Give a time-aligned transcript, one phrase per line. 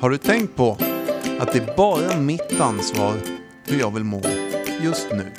[0.00, 0.70] Har du tänkt på
[1.40, 3.16] att det är bara mitt ansvar
[3.64, 4.22] hur jag vill må
[4.82, 5.32] just nu?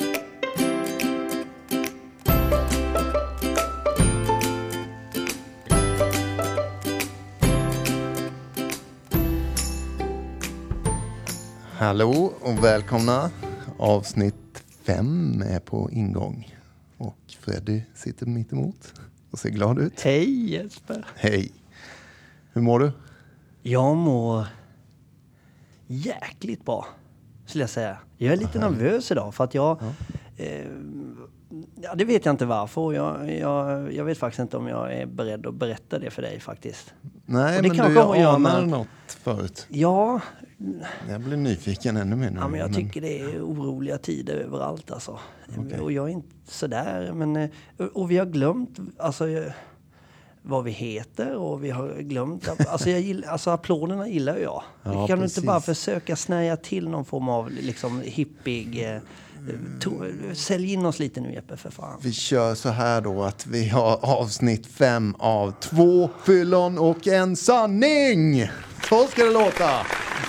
[11.72, 13.32] Hallå och välkomna.
[13.78, 16.56] Avsnitt fem är på ingång.
[16.98, 18.94] Och Freddy sitter mitt emot
[19.32, 20.02] och ser glad ut.
[20.02, 21.06] Hej Jesper!
[21.16, 21.52] Hej!
[22.54, 22.92] Hur mår du?
[23.62, 24.46] Jag mår
[25.88, 26.86] jäkligt bra,
[27.46, 27.98] skulle jag säga.
[28.18, 29.82] Jag är lite nervös idag för att jag...
[30.38, 30.66] Eh,
[31.82, 32.94] ja, det vet jag inte varför.
[32.94, 36.40] Jag, jag, jag vet faktiskt inte om jag är beredd att berätta det för dig
[36.40, 36.94] faktiskt.
[37.26, 39.66] Nej, Och det men kanske du göra anade med- något förut.
[39.70, 40.22] Ja,
[41.10, 42.38] Jag blir nyfiken ännu mer nu.
[42.40, 45.20] ja men jag tycker det är oroliga tider överallt alltså.
[45.82, 47.36] Och jag är inte sådär, men...
[47.36, 47.50] eh,
[47.94, 49.28] Och, vi har glömt, alltså...
[49.30, 49.52] eh,
[50.42, 52.50] Vad vi heter och vi har glömt...
[52.68, 54.64] Alltså, jag gillar, alltså applåderna gillar jag.
[54.84, 55.86] Ja, kan du inte bara precis.
[55.86, 58.84] försöka snärja till någon form av liksom hippig...
[58.94, 59.02] Eh,
[59.80, 59.92] to,
[60.34, 62.00] sälj in oss lite nu Jeppe för fan.
[62.02, 67.36] Vi kör så här då att vi har avsnitt fem av två fyllon och en
[67.36, 68.50] sanning.
[68.90, 69.70] Så ska det låta.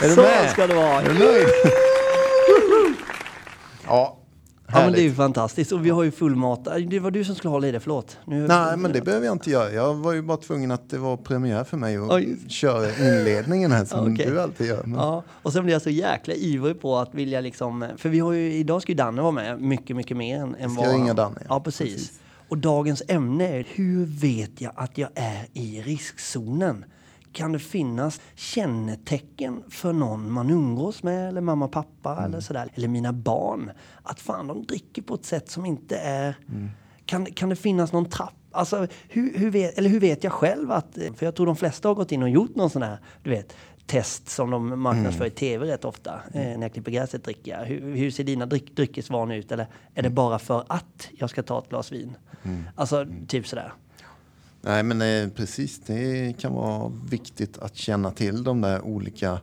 [0.03, 0.50] Är du Så med?
[0.50, 1.00] ska det vara.
[1.03, 1.47] Är du nöjd?
[3.86, 4.19] ja,
[4.72, 5.72] Ja men det är ju fantastiskt.
[5.72, 6.68] Och vi har ju full mat.
[6.90, 8.18] Det var du som skulle hålla i det, förlåt.
[8.24, 9.72] Nu, Nej, men det behöver jag inte göra.
[9.72, 12.50] Jag var ju bara tvungen att det var premiär för mig att just.
[12.50, 14.26] köra inledningen här som Okej.
[14.26, 14.82] du alltid gör.
[14.82, 14.98] Men...
[14.98, 18.32] Ja, och sen blir jag så jäkla ivrig på att vilja liksom, för vi har
[18.32, 20.92] ju, idag ska ju Danne vara med mycket, mycket mer än, än ska vad...
[20.94, 21.46] ringa Danne, ja.
[21.48, 21.94] Ja, precis.
[21.94, 22.20] Precis.
[22.48, 26.84] Och dagens ämne är, hur vet jag att jag är i riskzonen?
[27.33, 32.25] Kan det finnas kännetecken för någon man umgås med, eller mamma, pappa Mm.
[32.25, 33.70] eller sådär, eller mina barn?
[34.03, 36.34] Att fan, de dricker på ett sätt som inte är...
[36.48, 36.69] Mm.
[37.06, 38.34] Kan, kan det finnas någon trapp?
[38.53, 40.98] Alltså, hur, hur, vet, eller hur vet jag själv att...
[41.17, 43.56] För jag tror de flesta har gått in och gjort någon sån här, du vet,
[43.87, 46.21] test som de marknadsför i tv rätt ofta.
[46.34, 47.65] Eh, när jag klipper gräset dricker jag.
[47.66, 49.53] Hur, hur ser dina dryck, dryckesvanor ut?
[49.53, 52.16] Eller är det bara för att jag ska ta ett glas vin?
[52.75, 53.72] Alltså, typ sådär.
[54.62, 55.81] Nej, men eh, precis.
[55.87, 59.41] Det kan vara viktigt att känna till de där olika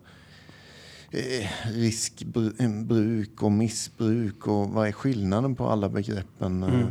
[1.11, 6.63] eh, riskbruk och missbruk och vad är skillnaden på alla begreppen?
[6.63, 6.81] Mm.
[6.81, 6.87] Eh,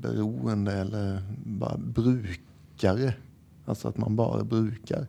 [0.00, 3.14] beroende eller bara brukare.
[3.64, 5.06] Alltså att man bara brukar.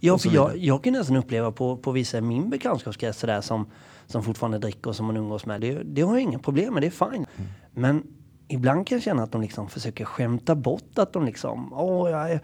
[0.00, 3.66] Ja, för jag, jag kan nästan uppleva på, på vissa i min bekantskapskrets som,
[4.06, 5.60] som fortfarande dricker och som man umgås med.
[5.60, 7.26] Det, det har jag inga problem med, det är fine.
[7.74, 8.02] Men
[8.50, 12.40] ibland kan jag känna att de liksom försöker skämta bort att de liksom, åh, jag,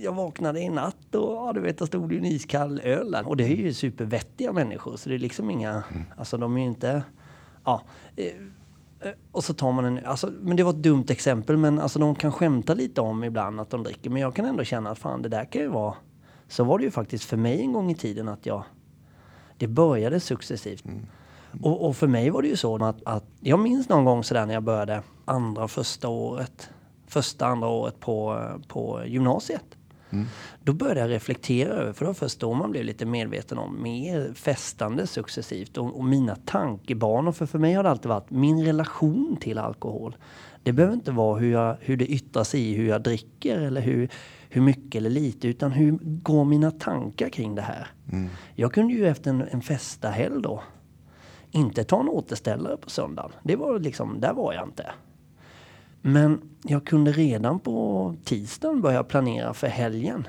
[0.00, 3.28] jag vaknade i natt och ja, du vet, det stod ju en iskall öl där.
[3.28, 5.84] Och det är ju supervettiga människor, så det är liksom inga,
[6.16, 7.02] alltså de är ju inte,
[7.64, 7.82] ja.
[8.16, 8.32] eh,
[9.00, 11.98] Eh, Och så tar man en, alltså, men det var ett dumt exempel, men alltså
[11.98, 14.10] de kan skämta lite om ibland att de dricker.
[14.10, 15.94] Men jag kan ändå känna att fan, det där kan ju vara...
[16.48, 18.62] Så var det ju faktiskt för mig en gång i tiden att jag...
[19.58, 20.84] Det började successivt.
[21.62, 24.46] Och, och för mig var det ju så att, att jag minns någon gång sådär
[24.46, 26.70] när jag började andra, första året,
[27.06, 29.64] första, andra året på, på gymnasiet.
[30.64, 33.82] Då började jag reflektera över, för det var först då man blev lite medveten om
[33.82, 37.32] mer festande successivt och, och mina tankebanor.
[37.32, 40.16] För för mig har det alltid varit min relation till alkohol.
[40.62, 43.80] Det behöver inte vara hur, jag, hur det yttrar sig i hur jag dricker eller
[43.80, 44.08] hur,
[44.48, 47.88] hur mycket eller lite, utan hur går mina tankar kring det här?
[48.54, 50.62] Jag kunde ju efter en, en festahelg då
[51.56, 53.32] inte ta en återställare på söndagen.
[53.42, 54.90] Det var liksom, där var jag inte.
[56.00, 60.28] Men jag kunde redan på tisdagen börja planera för helgen.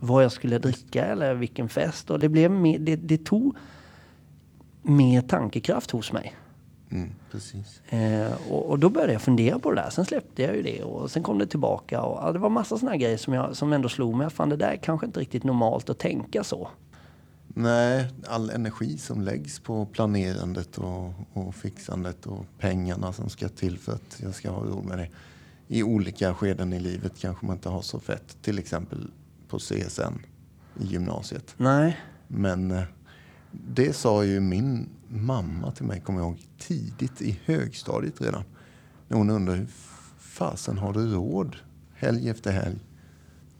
[0.00, 2.10] Vad jag skulle dricka eller vilken fest.
[2.10, 3.56] Och det, blev mer, det, det tog
[4.82, 6.34] mer tankekraft hos mig.
[6.90, 7.82] Mm, precis.
[7.92, 9.90] Eh, och, och då började jag fundera på det där.
[9.90, 12.02] Sen släppte jag ju det och sen kom det tillbaka.
[12.02, 14.30] Och, ja, det var massa sådana grejer som, jag, som ändå slog mig.
[14.30, 16.68] Fan, det där är kanske inte riktigt normalt att tänka så.
[17.58, 23.78] Nej, all energi som läggs på planerandet och, och fixandet och pengarna som ska till
[23.78, 25.08] för att jag ska ha råd med det.
[25.68, 28.36] I olika skeden i livet kanske man inte har så fett.
[28.42, 29.10] Till exempel
[29.48, 30.18] på CSN
[30.80, 31.54] i gymnasiet.
[31.56, 32.00] Nej.
[32.28, 32.82] Men eh,
[33.50, 38.44] det sa ju min mamma till mig, kommer jag ihåg, tidigt i högstadiet redan.
[39.08, 39.68] När hon undrade hur
[40.18, 41.56] fasen har du råd
[41.94, 42.78] helg efter helg?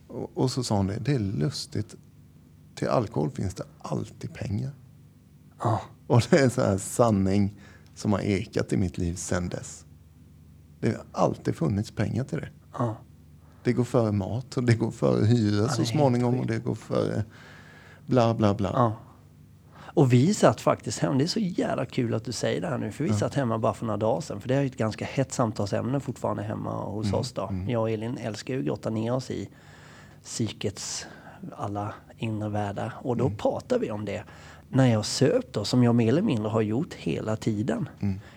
[0.06, 1.96] Och, och så sa hon det, det är lustigt.
[2.76, 4.70] Till alkohol finns det alltid pengar.
[5.62, 5.80] Ja.
[6.06, 7.60] Och det är en sån här sanning
[7.94, 9.84] som har ekat i mitt liv sedan dess.
[10.80, 12.48] Det har alltid funnits pengar till det.
[12.78, 12.96] Ja.
[13.64, 17.24] Det går före mat och det går före hyra så småningom och det går före
[18.06, 18.70] bla bla bla.
[18.72, 18.96] Ja.
[19.76, 22.78] Och vi satt faktiskt hemma, det är så jävla kul att du säger det här
[22.78, 24.40] nu, för vi satt hemma bara för några dagar sedan.
[24.40, 27.54] För det är ju ett ganska hett samtalsämne fortfarande hemma hos oss då.
[27.68, 29.48] Jag och Elin älskar ju att grotta ner oss i
[30.24, 31.06] psykets
[31.56, 32.92] alla inre världar.
[33.02, 34.24] Och då pratar vi om det.
[34.68, 37.88] När jag söp då, som jag mer eller mindre har gjort hela tiden.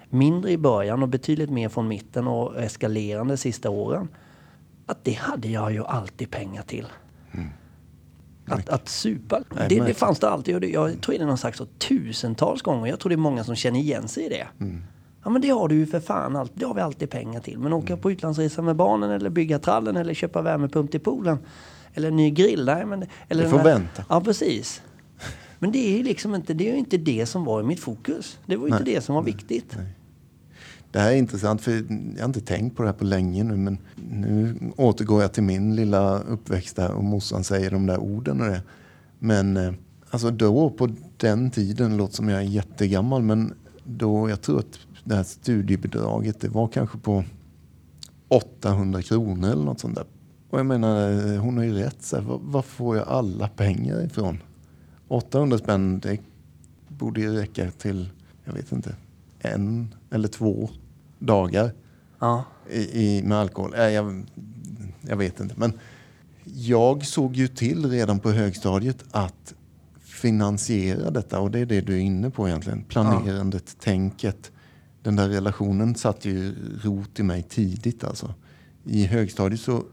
[0.10, 4.08] Mindre i början och betydligt mer från mitten och eskalerande sista åren.
[4.86, 6.88] Att det hade jag ju alltid pengar till.
[8.46, 9.98] Att, att supa, det, det märkligt.
[9.98, 10.62] fanns det alltid.
[10.62, 12.88] Det, jag tror det är någon så tusentals gånger.
[12.88, 14.48] Jag tror det är många som känner igen sig i det.
[15.24, 17.60] Ja men det har du ju för fan, allt, det har vi alltid pengar till.
[17.60, 21.38] Men åka på utlandsresa med barnen eller bygga trallen eller köpa värmepump till poolen.
[22.00, 22.66] Eller en ny grill.
[22.66, 24.06] Nej, men, eller den får här- vänta.
[24.10, 24.82] Ja precis.
[25.60, 28.40] Men det är ju liksom inte det, är inte det som var i mitt fokus.
[28.46, 28.94] Det var ju inte Nej.
[28.96, 29.78] det som var viktigt.
[30.92, 33.56] Det här är intressant för jag har inte tänkt på det här på länge nu
[33.56, 33.78] men
[34.12, 38.48] nu återgår jag till min lilla uppväxt där och morsan säger de där orden och
[38.48, 38.62] det.
[39.20, 39.74] Men eh,
[40.10, 43.54] alltså då på den tiden, låter som jag är jättegammal men
[43.84, 47.24] då jag tror att det här studiebidraget det var kanske på
[48.28, 50.06] 800 kronor eller något sånt där.
[50.50, 53.48] Och jag menar eh, hon har ju rätt, så här, var, var får jag alla
[53.48, 54.44] pengar ifrån?
[55.08, 56.18] 800 spänn det
[56.88, 58.10] borde ju räcka till,
[58.44, 58.96] jag vet inte,
[59.40, 60.70] en eller två
[61.20, 61.72] dagar
[62.20, 62.44] Ja.
[62.70, 63.74] i, i, med alkohol.
[63.76, 64.26] Äh, jag,
[65.02, 65.56] jag vet inte.
[65.58, 65.74] Men
[66.44, 69.54] jag såg ju till redan på högstadiet att
[70.00, 71.40] finansiera detta.
[71.40, 72.84] Och det är det du är inne på egentligen.
[72.84, 74.52] Planerandet, tänket.
[75.04, 78.34] Den där relationen satt ju rot i mig tidigt alltså.
[78.84, 79.84] I högstadiet så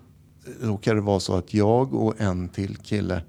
[0.61, 3.23] råkade det vara så att jag och en till kille,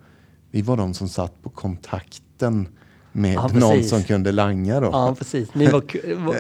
[0.52, 2.68] vi var de som satt på kontakten
[3.12, 4.86] med Ja, någon som kunde langa då.
[4.88, 5.54] ja, precis.
[5.54, 5.84] Ni var,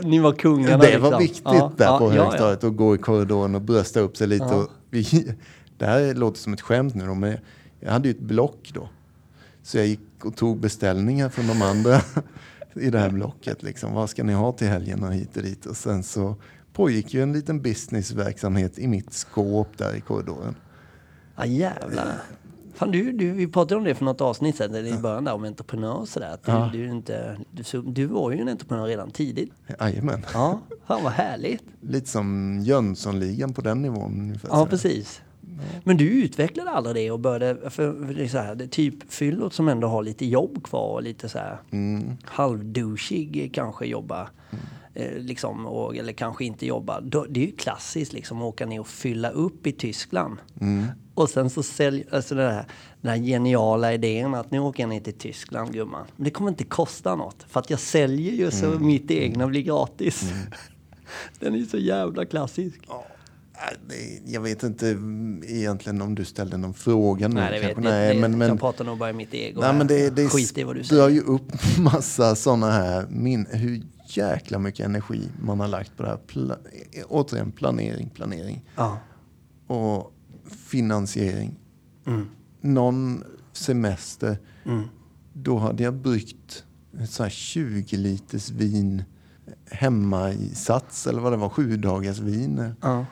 [0.03, 1.19] ni var kungarna Det var liksom.
[1.19, 4.27] viktigt Ja, där ja, på ja, högstadiet att gå i korridoren och brösta upp sig
[4.27, 4.45] lite.
[4.45, 5.33] Och vi,
[5.77, 7.37] det här låter som ett skämt nu då, men
[7.79, 8.89] jag hade ju ett block då.
[9.63, 12.01] Så jag gick och tog beställningar från de andra
[12.73, 13.63] i det här blocket.
[13.63, 13.93] Liksom.
[13.93, 15.65] Vad ska ni ha till helgen och hit och dit.
[15.65, 16.35] Och sen så
[16.73, 20.55] pågick ju en liten businessverksamhet i mitt skåp där i korridoren.
[21.37, 22.13] Ja jävlar.
[22.75, 25.43] Fan, du, du, vi pratade om det för något avsnitt eller i början där, om
[25.43, 26.37] entreprenör och sådär.
[26.45, 26.69] Du, Ja.
[26.73, 29.51] du, inte, du, du var ju en entreprenör redan tidigt.
[29.79, 30.25] Jajamän.
[30.33, 31.61] Ja, fan vad härligt.
[31.81, 34.19] Lite som Jönssonligan på den nivån.
[34.21, 35.21] Ungefär, Ja, precis.
[35.83, 39.11] Men du utvecklade aldrig det och började, för det är så här, det är typ
[39.13, 42.17] fyllot som ändå har lite jobb kvar och lite så här Mm.
[42.25, 44.21] halvdouchig kanske jobba.
[44.21, 44.57] Eh,
[45.17, 47.01] liksom, och, eller kanske inte jobba.
[47.01, 50.37] Då, det är ju klassiskt liksom att åka ner och fylla upp i Tyskland.
[50.61, 50.85] Mm.
[51.13, 52.65] Och sen så sälj, alltså den, här,
[53.01, 56.05] den här geniala idén att nu åker jag ner till Tyskland gumman.
[56.15, 57.45] Men det kommer inte kosta något.
[57.49, 58.87] För att jag säljer ju så Mm.
[58.87, 60.31] mitt egna blir gratis.
[61.39, 62.79] Den är ju så jävla klassisk.
[62.87, 63.05] Ja,
[63.53, 67.33] äh, Jag vet inte mm, egentligen om du ställde någon fråga nu.
[67.35, 67.91] Nej, det vet kanske.
[67.91, 69.61] Nej, men, men, Jag pratar nog bara i mitt ego.
[69.61, 71.09] nej, men det, det Skit i vad du drar säger.
[71.09, 73.81] ju upp massa sådana här min, hur
[74.17, 76.17] jäkla mycket energi man har lagt på det här.
[76.17, 76.57] Pla,
[77.07, 78.99] återigen planering, planering Ja.
[79.67, 80.13] och
[80.67, 81.55] finansiering.
[82.05, 82.25] Mm.
[82.61, 83.23] Någon
[83.53, 84.83] semester, Mm.
[85.33, 86.63] då hade jag bryggt
[87.09, 89.03] så här 20 liters vin
[89.71, 92.71] hemma i Sats, eller vad det var, sju dagars vin.
[92.81, 93.05] Ja.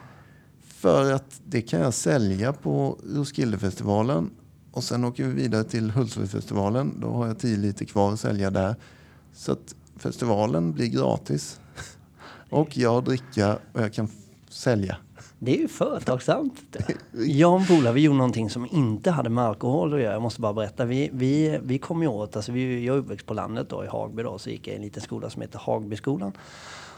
[0.62, 4.30] För att det kan jag sälja på Roskildefestivalen.
[4.72, 7.00] Och sen åker vi vidare till Hultsfredsfestivalen.
[7.00, 8.74] Då har jag 10 liter kvar att sälja där.
[9.32, 11.60] Så att festivalen blir gratis.
[12.50, 14.08] Och jag dricka och jag kan
[14.48, 14.96] sälja.
[15.38, 16.76] Det är ju företagsamt.
[17.12, 20.12] Jag och en polare, vi gjorde någonting som inte hade med alkohol att göra.
[20.12, 20.84] Jag måste bara berätta.
[20.84, 23.88] Vi, vi, vi kom ju åt, alltså vi, jag är uppväxt på landet då i
[23.88, 26.32] Hagby då, så gick jag i en liten skola som heter Hagbyskolan.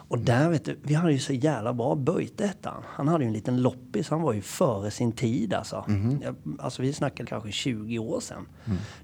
[0.08, 3.08] Och där vet du, vi hade ju så jävla bra Böjte hette han.
[3.08, 5.84] Hade ju en liten loppis, han var ju före sin tid alltså.
[6.22, 8.46] Jag- Alltså vi snackade kanske 20 år sedan.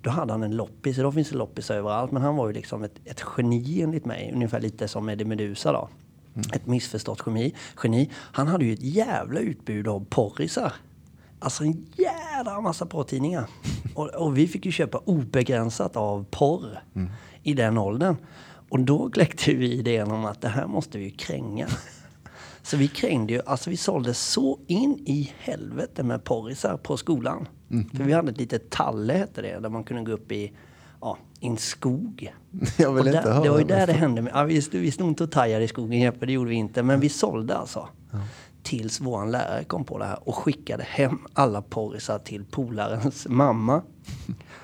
[0.02, 2.12] Då hade han en loppis, idag finns det loppis överallt.
[2.12, 4.30] Men han var ju liksom ett, ett geni enligt mig.
[4.34, 5.88] Ungefär lite som Eddie Meduza då.
[6.54, 7.54] Ett missförstått geni.
[7.84, 8.11] geni.
[8.14, 10.73] Han hade ju ett jävla utbud av porrisar.
[11.38, 13.46] Alltså en jädra massa porrtidningar.
[13.94, 16.78] Och, och vi fick ju köpa obegränsat av porr
[17.42, 18.16] i den åldern.
[18.68, 21.68] Och då kläckte vi idén om att det här måste vi ju kränga.
[22.62, 27.49] Så vi krängde ju, alltså vi sålde så in i helvete med porrisar på skolan.
[27.97, 30.52] För vi hade ett litet talle hette det, där man kunde gå upp i,
[31.00, 32.35] ja, i en skog.
[32.78, 33.42] Jag vill Och inte där, höra.
[33.42, 34.23] Det var ju där det hände.
[34.23, 36.83] Med, ja, vi, vi stod inte och tajade i skogen Jeppe, det gjorde vi inte.
[36.83, 37.88] Men vi sålde alltså.
[38.62, 43.83] Tills våran lärare kom på det här och skickade hem alla porrisar till polarens mamma.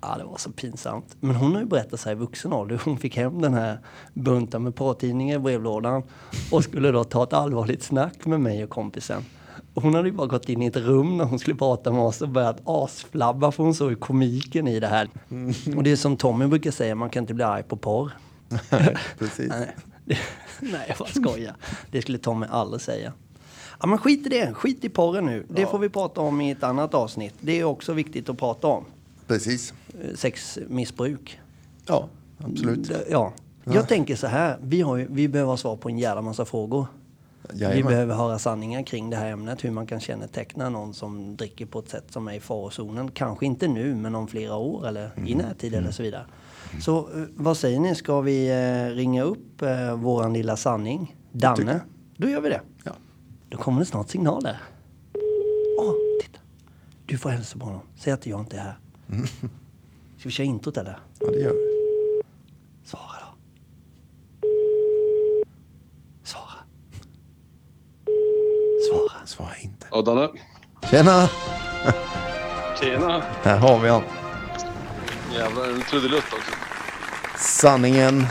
[0.00, 1.16] Ja, det var så pinsamt.
[1.20, 2.80] Men hon har ju berättat sig i vuxen ålder.
[2.84, 3.78] Hon fick hem den här
[4.14, 6.02] bunten med porrtidningar i brevlådan
[6.50, 9.24] och skulle då ta ett allvarligt snack med mig och kompisen.
[9.74, 12.22] Hon hade ju bara gått in i ett rum när hon skulle prata med oss
[12.22, 15.08] och börjat asflabba för hon såg ju komiken i det här.
[15.76, 18.12] Och det är som Tommy brukar säga, man kan inte bli arg på porr.
[19.18, 19.48] Precis.
[19.48, 19.76] Nej,
[20.60, 21.54] nej jag bara skojar.
[21.90, 23.12] Det skulle Tommy aldrig säga.
[23.80, 25.46] Ja men skit i det, skit i porren nu.
[25.48, 27.34] Det får vi prata om i ett annat avsnitt.
[27.40, 28.84] Det är också viktigt att prata om.
[29.28, 29.74] Precis.
[30.02, 31.40] eh, sexmissbruk.
[31.86, 32.08] Ja,
[32.38, 32.88] absolut.
[32.88, 33.32] D- Ja.
[33.64, 36.86] Jag tänker så här, vi, har vi behöver ha svar på en jävla massa frågor.
[37.52, 37.86] Vi Jajamän.
[37.86, 41.78] behöver höra sanningar kring det här ämnet, hur man kan känneteckna någon som dricker på
[41.78, 43.10] ett sätt som är i farozonen.
[43.10, 46.24] Kanske inte nu, men om flera år eller i närtid eller så vidare.
[46.80, 51.16] Så eh, vad säger ni, ska vi eh, ringa upp eh, våran lilla sanning?
[51.32, 51.80] Danne?
[52.16, 52.60] Då gör vi det.
[52.84, 52.92] Ja.
[53.48, 54.56] Då kommer det snart signaler.
[55.78, 55.92] Åh,
[56.22, 56.40] titta.
[57.06, 57.80] Du får hälsa på honom.
[57.96, 58.78] Säg att jag inte är här.
[60.18, 60.98] Ska vi köra introt eller?
[61.20, 61.78] ja, det gör vi.
[62.84, 63.36] Svara då.
[66.24, 66.44] Svara.
[68.88, 69.26] Svara.
[69.26, 69.86] Svara inte.
[69.90, 70.28] Ja, Danne.
[70.90, 71.28] Tjena!
[72.80, 73.22] Tjena.
[73.42, 74.02] Här har vi han.
[75.34, 76.50] Jävlar, en trudelutt också.
[77.36, 78.26] Sanningen,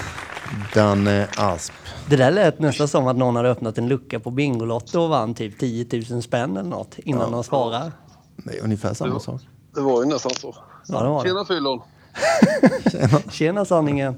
[0.73, 1.73] Danne Asp.
[2.09, 5.33] Det där lät nästan som att någon hade öppnat en lucka på Bingolotto och vann
[5.33, 7.91] typ 10 000 spänn eller något innan de svarar.
[8.35, 9.41] Det är ungefär samma sak.
[9.77, 10.55] Det var ju nästan så.
[10.87, 11.29] Ja, det var det.
[11.29, 11.81] Tjena fyllon.
[13.31, 14.15] Tjena sanningen.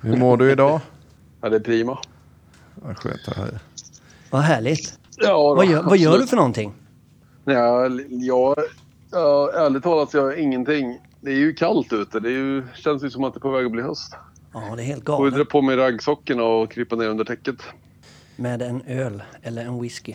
[0.00, 0.80] Hur mår du idag?
[1.40, 1.98] Ja, det är prima.
[2.74, 3.58] Vad skönt att höra.
[4.30, 4.98] Vad härligt.
[5.16, 6.72] Ja, då, Vad gör, vad gör du för någonting?
[7.44, 8.56] Ja, jag,
[9.10, 10.98] ja, ärligt talat, jag gör ingenting.
[11.20, 12.20] Det är ju kallt ute.
[12.20, 14.14] Det är ju, känns ju som att det är på väg att bli höst.
[14.52, 15.48] Ja, det är helt Får ju dra galet.
[15.48, 17.56] på mig raggsockorna och krypa ner under täcket.
[18.36, 20.14] Med en öl eller en whisky.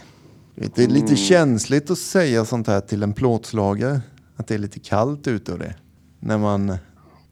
[0.55, 4.01] Det är lite känsligt att säga sånt här till en plåtslagare.
[4.35, 5.75] Att det är lite kallt ute och det.
[6.19, 6.77] När man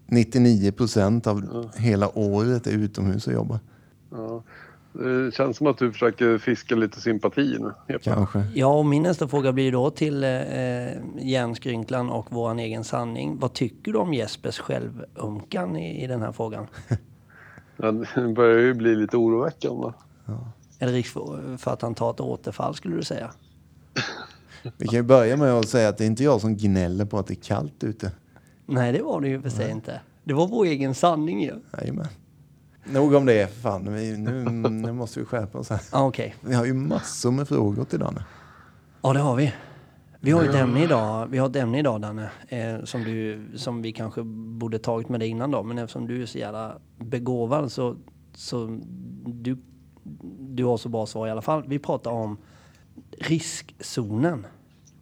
[0.05, 3.60] 99 procent av hela året är utomhus och jobbar.
[4.12, 4.43] Ja.
[4.93, 7.98] Det känns som att du försöker fiska lite sympati nu.
[8.00, 8.43] Kanske.
[8.53, 10.29] Ja, och min nästa fråga blir då till eh,
[11.19, 13.39] Järnskrynklan och våran egen sanning.
[13.39, 16.67] Vad tycker du om Jespers självömkan i, i den här frågan?
[17.77, 19.91] Ja, det börjar ju bli lite oroväckande.
[20.79, 23.31] Är det risk för, för att han tar ett återfall skulle du säga?
[24.77, 27.17] Vi kan ju börja med att säga att det är inte jag som gnäller på
[27.20, 28.12] att det är kallt ute.
[28.65, 30.01] Nej, det var det ju för sig inte.
[30.24, 31.53] Det var vår egen sanning ju.
[31.77, 32.08] Jajamän.
[32.86, 33.93] Nog om det, för fan.
[33.93, 35.82] Vi, nu, nu måste vi skärpa oss här.
[35.91, 38.25] Ah, Okej, Vi har ju massor med frågor till Danne.
[39.01, 39.53] ja det har vi.
[40.20, 43.48] Vi har ju ett ämne idag, vi har ett ämne idag Danne, eh, som, du,
[43.55, 46.77] som vi kanske borde tagit med dig innan då, men eftersom du är så jävla
[46.98, 47.96] begåvad så,
[48.36, 48.79] så
[49.25, 49.58] du,
[50.39, 51.63] du har så bra svar i alla fall.
[51.67, 52.38] Vi pratar om
[53.18, 54.48] riskzonen.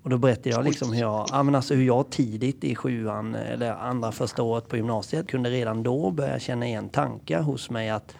[0.03, 3.35] Och då berättade jag liksom hur jag, ja, men alltså hur jag tidigt i sjuan
[3.35, 7.89] eller andra första året på gymnasiet kunde redan då börja känna igen tankar hos mig
[7.89, 8.15] att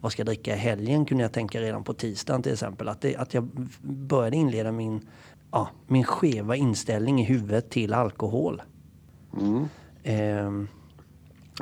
[0.00, 2.88] vad ska jag dricka i helgen kunde jag tänka redan på tisdagen till exempel.
[2.88, 3.44] Att, det, att jag
[3.82, 5.08] började inleda min,
[5.50, 8.62] ja, min skeva inställning i huvudet till alkohol.
[10.04, 10.68] Ehm,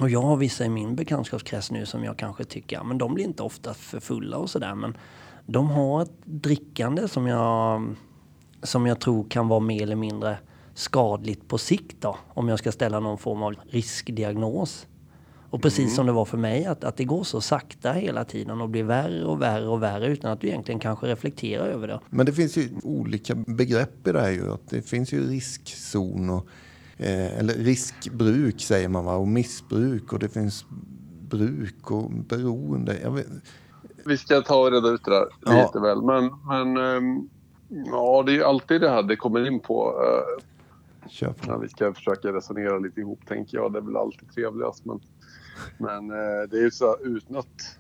[0.01, 3.15] och jag har vissa i min bekantskapskrets nu som jag kanske tycker, ja, men de
[3.15, 4.75] blir inte ofta för fulla och sådär.
[4.75, 4.97] Men
[5.47, 7.83] de har ett drickande som jag,
[8.63, 10.39] som jag tror kan vara mer eller mindre
[10.75, 12.17] skadligt på sikt då.
[12.29, 14.87] Om jag ska ställa någon form av riskdiagnos.
[15.51, 18.61] Och precis som det var för mig, att, att det går så sakta hela tiden
[18.61, 22.01] och blir värre och värre och värre utan att du egentligen kanske reflekterar över det.
[22.11, 24.53] Men det finns ju olika begrepp i det här ju.
[24.53, 26.47] Att det finns ju riskzon och
[26.97, 29.15] eh, eller riskbruk säger man va?
[29.15, 30.65] Och missbruk och det finns
[31.29, 32.99] bruk och beroende.
[33.03, 33.27] Jag vet,
[34.07, 35.63] Vi ska ta och reda ut det där Ja.
[35.67, 36.03] lite väl.
[36.03, 37.29] Men, men ehm,
[37.87, 39.95] ja, det är ju alltid det här det kommer in på.
[40.03, 41.47] eh, på.
[41.53, 43.73] när vi ska försöka resonera lite ihop tänker jag.
[43.73, 44.85] Det är väl alltid trevligast.
[44.85, 45.01] Men,
[45.79, 47.79] men eh, det är ju så utnött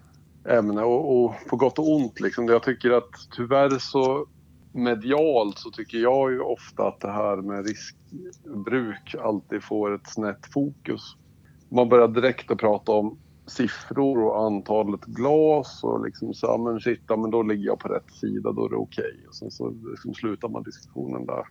[0.48, 2.48] ämne och, och på gott och ont liksom.
[2.48, 4.26] Jag tycker att tyvärr så
[4.72, 10.46] medialt så tycker jag ju ofta att det här med riskbruk alltid får ett snett
[10.52, 11.02] fokus.
[11.68, 16.80] Man börjar direkt att prata om siffror och antalet glas och liksom så, ja, men
[16.80, 19.24] shit, ja, men då ligger jag på rätt sida, då är det okej.
[19.28, 21.44] Och sen så liksom slutar man diskussionen där.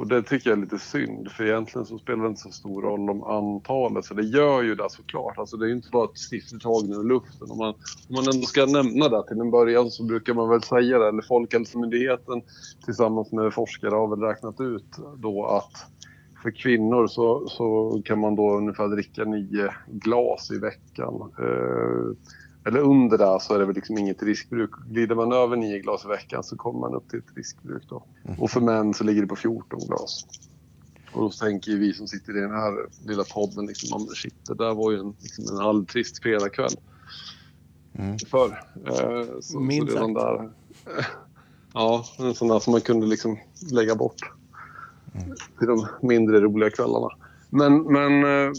[0.00, 2.82] Och det tycker jag är lite synd, för egentligen så spelar det inte så stor
[2.82, 4.04] roll om antalet.
[4.04, 5.38] Så det gör ju det såklart.
[5.38, 7.50] Alltså det är ju inte bara ett siffertag ur luften.
[7.50, 7.74] Om man,
[8.08, 11.08] om man ändå ska nämna det till en början så brukar man väl säga det,
[11.08, 12.42] eller Folkhälsomyndigheten
[12.84, 15.86] tillsammans med forskare har väl räknat ut då att
[16.42, 21.32] för kvinnor så, så kan man då ungefär dricka nio glas i veckan.
[21.38, 22.16] Eh,
[22.64, 24.70] eller under det så är det väl liksom inget riskbruk.
[24.88, 28.04] Glider man över nio glas i veckan så kommer man upp till ett riskbruk då.
[28.38, 30.26] Och för män så ligger det på 14 glas.
[31.12, 34.46] Och då tänker ju vi som sitter i den här lilla podden liksom, "Ja, shit,
[34.46, 36.72] det där var ju en, liksom en halvtrist fredagkväll.
[38.26, 38.64] Förr.
[38.86, 40.50] Eh, så, Minst så redan där.
[41.74, 43.38] ja, en sån där som man kunde liksom
[43.72, 44.32] lägga bort
[45.58, 47.08] till de mindre roliga kvällarna.
[47.50, 48.52] Men, men eh,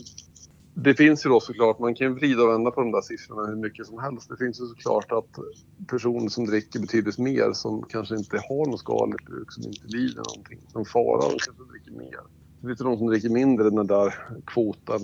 [0.74, 3.48] det finns ju då såklart, man kan ju vrida och vända på de där siffrorna
[3.48, 4.29] hur mycket som helst.
[4.29, 5.39] Det finns ju såklart att
[5.88, 10.24] personer som dricker betydligt mer, som kanske inte har något skadligt bruk, som inte lider
[10.29, 12.20] någonting, som fara och kanske dricker mer.
[12.62, 14.13] Det finns ju de som dricker mindre den där
[14.46, 15.00] kvoten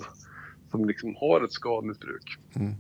[0.72, 2.38] som liksom har ett skadligt bruk.
[2.54, 2.74] Mm.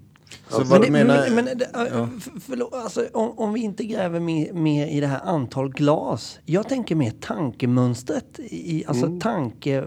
[0.49, 1.29] Så Men, det, menar...
[1.29, 5.21] men, men för, förlåt, alltså, om, om vi inte gräver mer, mer i det här
[5.23, 6.39] antal glas.
[6.45, 8.39] Jag tänker mer tankemönstret.
[8.39, 9.19] I, alltså Mm.
[9.19, 9.83] tanke,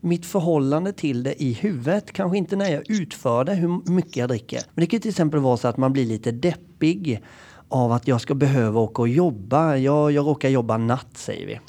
[0.00, 2.12] mitt förhållande till det i huvudet.
[2.12, 4.60] Kanske inte när jag utför det, hur mycket jag dricker.
[4.74, 7.22] Men det kan till exempel vara så att man blir lite deppig
[7.68, 9.76] av att jag ska behöva åka och jobba.
[9.76, 11.60] Jag, jag råkar jobba natt säger vi.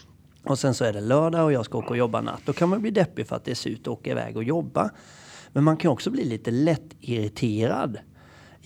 [0.44, 2.42] Och sen så är det lördag och jag ska åka och jobba natt.
[2.46, 4.90] Då kan man bli deppig för att det är surt att åka iväg och jobba.
[5.54, 7.98] Men man kan också bli lite lätt irriterad.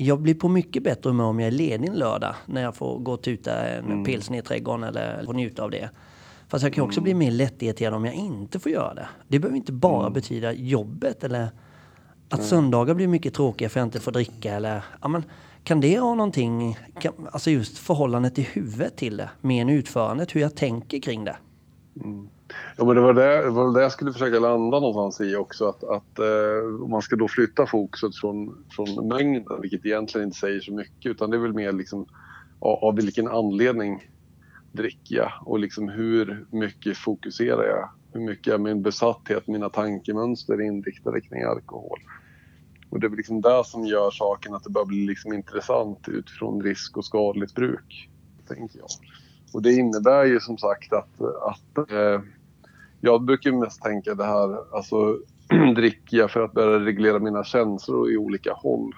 [0.04, 3.00] Jag blir på mycket bättre humör om jag är ledig en lördag när jag får
[3.00, 5.90] gå och tuta en pilsner i trädgården eller få njuta av det.
[6.48, 9.08] Fast jag kan också bli mer lättirriterad om jag inte får göra det.
[9.28, 11.50] Det behöver inte bara betyda jobbet eller
[12.30, 14.84] att söndagar blir mycket tråkiga för att jag inte får dricka eller...
[15.02, 15.24] Ja, men,
[15.64, 20.36] kan det ha någonting, kan, alltså just förhållandet i huvudet till det, mer än utförandet,
[20.36, 21.36] hur jag tänker kring det?
[22.78, 25.68] Ja, men det var det, det var det jag skulle försöka landa någonstans i också.
[25.68, 30.40] Att, att eh, om man ska då flytta fokuset från, från mängden, vilket egentligen inte
[30.40, 32.06] säger så mycket, utan det är väl mer liksom
[32.60, 34.08] av, av vilken anledning
[34.72, 37.90] dricker jag och liksom hur mycket fokuserar jag?
[38.14, 42.00] Hur mycket är min besatthet, mina tankemönster inriktade kring alkohol?
[42.90, 46.08] Och det är väl liksom det som gör saken att det börjar bli liksom intressant
[46.08, 48.10] utifrån risk och skadligt bruk,
[48.48, 48.88] tänker jag.
[49.54, 52.22] Och det innebär ju som sagt att, att eh,
[53.02, 55.18] jag brukar mest tänka det här, alltså
[55.76, 58.92] dricker jag för att börja reglera mina känslor i olika håll.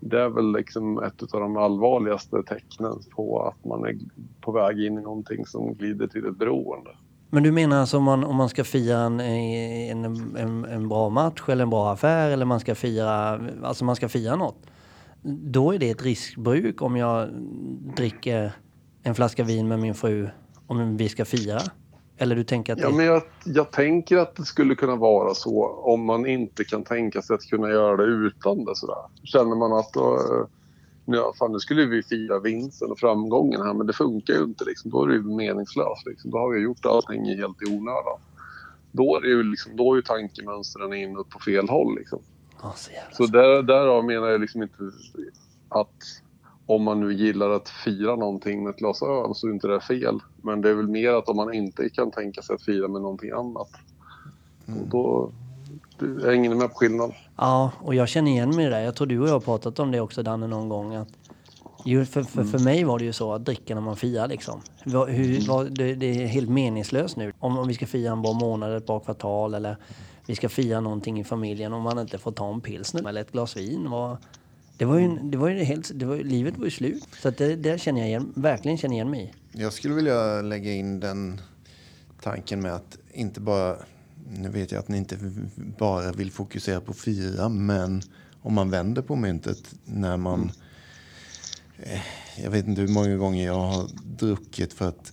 [0.00, 3.98] Det är väl liksom ett av de allvarligaste tecknen på att man är
[4.40, 6.90] på väg in i någonting som glider till ett beroende.
[7.30, 11.10] Men du menar alltså om man, om man ska fira en, en, en, en bra
[11.10, 14.66] match eller en bra affär eller man ska fira, alltså man ska fira något.
[15.22, 17.28] Då är det ett riskbruk om jag
[17.96, 18.52] dricker
[19.02, 20.28] en flaska vin med min fru
[20.66, 21.60] om vi ska fira?
[22.18, 22.96] Eller du tänker att Ja, det...
[22.96, 27.22] men jag, jag tänker att det skulle kunna vara så om man inte kan tänka
[27.22, 28.76] sig att kunna göra det utan det.
[28.76, 28.96] Sådär.
[29.22, 30.46] Känner man att då, eh,
[31.04, 34.64] ja, fan, nu skulle vi fira vinsten och framgången här men det funkar ju inte.
[34.64, 34.90] Liksom.
[34.90, 36.06] Då är det ju meningslöst.
[36.06, 36.30] Liksom.
[36.30, 38.18] Då har vi gjort allting helt i onödan.
[38.92, 41.96] Då är, det ju liksom, då är ju tankemönstren inne på fel håll.
[41.98, 42.18] Liksom.
[42.62, 44.78] Ja, så jävla Så där, därav menar jag liksom inte
[45.68, 46.22] att
[46.66, 49.80] om man nu gillar att fira någonting med ett glas öl så är inte det
[49.80, 50.18] fel.
[50.42, 53.02] Men det är väl mer att om man inte kan tänka sig att fira med
[53.02, 53.68] någonting annat.
[54.66, 55.32] Och då
[55.98, 57.14] du, hänger med på skillnaden.
[57.36, 58.82] Ja, och jag känner igen mig i det.
[58.82, 60.94] Jag tror du och jag har pratat om det också Danne någon gång.
[60.94, 61.08] Att
[61.84, 64.60] ju, för, för, för mig var det ju så att dricka när man firar liksom.
[64.84, 67.32] Vad- Hur, vad, det, det är helt meningslöst nu.
[67.38, 69.76] Om, om vi ska fira en bra månad, ett bra kvartal eller
[70.26, 71.72] vi ska fira någonting i familjen.
[71.72, 73.90] Om man inte får ta en pilsner eller ett glas vin.
[73.90, 74.16] Var,
[74.76, 77.04] det var ju, en- det var ju helt, det var, livet var ju slut.
[77.22, 79.34] Så att det, det känner jag igen, verkligen känner igen mig.
[79.52, 81.40] Jag skulle vilja lägga in den
[82.22, 83.76] tanken med att inte bara...
[84.30, 85.18] Nu vet jag att ni inte
[85.78, 88.02] bara vill fokusera på fyra, men
[88.42, 90.52] om man vänder på myntet när man...
[91.82, 92.00] Eh,
[92.44, 95.12] jag vet inte hur många gånger jag har druckit för att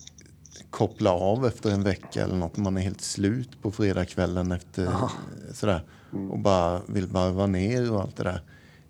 [0.69, 2.57] koppla av efter en vecka eller något.
[2.57, 4.89] Man är helt slut på fredagskvällen efter
[5.53, 5.81] sådär.
[6.31, 8.41] Och bara vill varva ner och allt det där.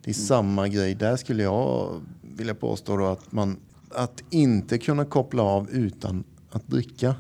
[0.03, 0.95] Det är samma grej.
[0.95, 2.01] Där skulle jag
[2.37, 3.57] vilja påstå då att man...
[3.95, 7.15] Att inte kunna koppla av utan att dricka.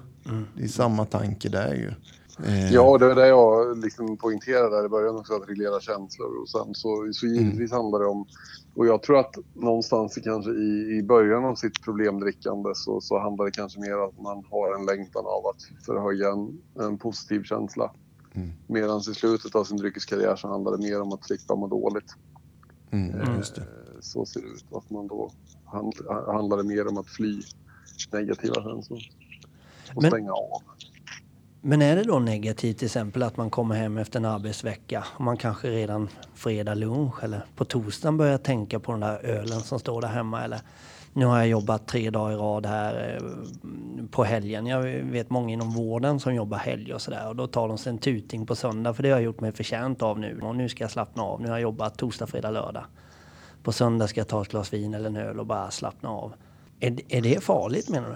[0.57, 1.91] Det är samma tanke där ju.
[2.45, 6.41] Eh, Ja, det var det jag liksom poängterade där i början också, att reglera känslor.
[6.41, 8.25] Och sen så, så givetvis handlar det om...
[8.75, 13.19] Och jag tror att någonstans i, kanske i, i början av sitt problemdrickande så, så
[13.19, 16.97] handlar det kanske mer om att man har en längtan av att förhöja en, en
[16.97, 17.91] positiv känsla.
[18.67, 22.15] Medan i slutet av sin dryckeskarriär så handlar det mer om att slippa må dåligt.
[22.93, 23.61] Mm, just det.
[23.61, 23.67] Eh,
[24.01, 24.65] Så ser det ut.
[24.71, 25.31] Att man då
[25.65, 25.93] hand,
[26.27, 27.41] handlar det mer om att fly
[28.11, 28.99] negativa känslor.
[29.95, 30.61] Och Men- stänga av.
[31.65, 35.21] Men är det då negativt till exempel att man kommer hem efter en arbetsvecka och
[35.21, 39.79] man kanske redan fredag lunch eller på torsdagen börjar tänka på den där ölen som
[39.79, 40.61] står där hemma eller
[41.13, 44.67] nu har jag jobbat tre dagar i rad här eh, på helgen.
[44.67, 47.89] Jag vet många inom vården som jobbar helg och sådär och då tar de sig
[47.89, 50.69] en tuting på söndag för det har jag gjort mig förtjänt av nu och nu
[50.69, 51.41] ska jag slappna av.
[51.41, 52.85] Nu har jag jobbat torsdag, fredag, lördag.
[53.63, 56.33] På söndag ska jag ta ett glas vin eller en öl och bara slappna av.
[56.79, 58.15] Är, är det farligt menar du?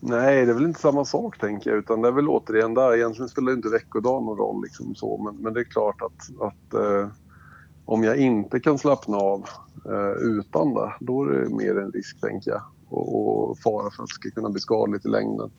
[0.00, 1.78] Nej, det är väl inte samma sak tänker jag.
[1.78, 2.96] Utan det är väl återigen där.
[2.96, 4.62] Egentligen spelar inte veckodag någon roll.
[4.62, 5.18] Liksom så.
[5.18, 7.08] Men, men det är klart att, att eh,
[7.86, 9.46] om jag inte kan slappna av
[9.84, 12.62] eh, utan det, då är det mer en risk tänker jag.
[12.88, 15.50] Och, och fara för att det ska kunna bli skadligt i längden.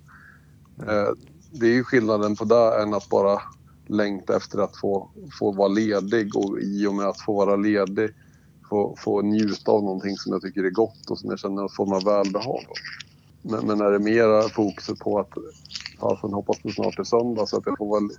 [0.80, 1.10] Eh,
[1.52, 3.42] det är ju skillnaden på det än att bara
[3.88, 5.10] längta efter att få,
[5.40, 8.10] få vara ledig och i och med att få vara ledig
[8.70, 11.70] få, få njuta av någonting som jag tycker är gott och som jag känner en
[11.70, 12.66] form av välbehag.
[13.42, 15.32] Men, men är det mera fokuset på att
[16.00, 18.10] fasen hoppas det snart är söndag så att jag får vara,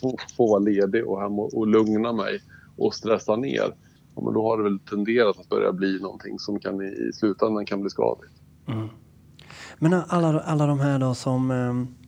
[0.00, 2.40] få, få vara ledig och hem och, och lugna mig
[2.80, 3.74] och stressa ner.
[4.14, 7.12] Ja, men då har det väl tenderat att börja bli någonting som kan i, i
[7.12, 8.32] slutändan kan bli skadligt.
[9.78, 11.50] Men alla, alla de här då som...
[11.50, 12.00] eh,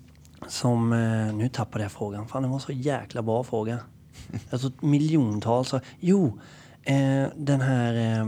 [0.48, 2.28] som eh, nu tappade jag frågan.
[2.28, 3.78] Fan, det var en så jäkla bra fråga.
[4.50, 5.74] Tror miljontals.
[6.00, 6.40] Jo,
[6.82, 8.20] eh, den här...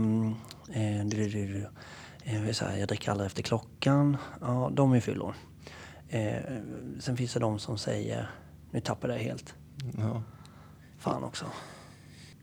[0.69, 1.67] Eh, du, du, du,
[2.23, 4.17] jag, jag dricker aldrig efter klockan.
[4.41, 5.33] Ja, de är fyllon.
[6.09, 6.43] Eh,
[6.99, 8.29] sen finns det de som säger...
[8.71, 9.53] Nu tappade jag helt.
[9.97, 10.23] Ja.
[10.97, 11.45] Fan också.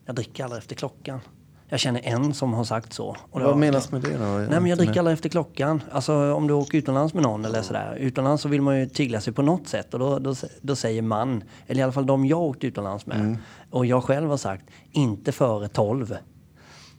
[0.05, 1.21] Jag dricker aldrig efter klockan.
[1.69, 3.17] Jag känner en som har sagt så.
[3.33, 4.25] Vad var- menas med det då?
[4.25, 5.83] Nej men jag dricker aldrig efter klockan.
[5.93, 7.97] Alltså om du åker utomlands med någon eller sådär.
[8.01, 11.03] Utomlands så vill man ju tygla sig på något sätt och då, då, då säger
[11.03, 13.37] man, eller i alla fall de jag åkt utomlands med
[13.71, 16.17] och jag själv har sagt, inte före 12.